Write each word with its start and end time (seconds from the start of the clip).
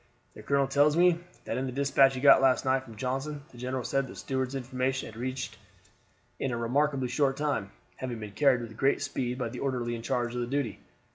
"The 0.33 0.41
colonel 0.41 0.67
tells 0.67 0.97
me 0.97 1.19
that 1.45 1.59
in 1.59 1.67
the 1.67 1.71
despatch 1.71 2.15
he 2.15 2.21
got 2.21 2.41
last 2.41 2.65
night 2.65 2.83
from 2.85 2.95
Johnston 2.95 3.43
the 3.51 3.59
general 3.59 3.83
said 3.83 4.07
that 4.07 4.15
Stuart's 4.17 4.55
information 4.55 5.05
had 5.05 5.15
reached 5.15 5.59
in 6.39 6.49
a 6.51 6.57
remarkably 6.57 7.07
short 7.07 7.37
time, 7.37 7.69
having 7.97 8.17
been 8.17 8.31
carried 8.31 8.61
with 8.61 8.75
great 8.75 9.03
speed 9.03 9.37
by 9.37 9.49
the 9.49 9.59
orderly 9.59 9.93
in 9.93 10.01
charge 10.01 10.33
of 10.33 10.41
the 10.41 10.47
duty. 10.47 10.79